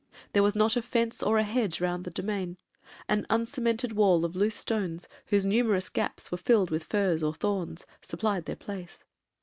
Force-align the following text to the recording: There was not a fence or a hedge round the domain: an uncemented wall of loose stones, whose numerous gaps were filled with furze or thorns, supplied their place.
There 0.33 0.41
was 0.41 0.55
not 0.55 0.75
a 0.75 0.81
fence 0.81 1.21
or 1.21 1.37
a 1.37 1.43
hedge 1.43 1.79
round 1.79 2.05
the 2.05 2.09
domain: 2.09 2.57
an 3.07 3.27
uncemented 3.29 3.93
wall 3.93 4.25
of 4.25 4.35
loose 4.35 4.55
stones, 4.55 5.07
whose 5.27 5.45
numerous 5.45 5.89
gaps 5.89 6.31
were 6.31 6.39
filled 6.39 6.71
with 6.71 6.85
furze 6.85 7.21
or 7.21 7.35
thorns, 7.35 7.85
supplied 8.01 8.45
their 8.45 8.55
place. 8.55 9.03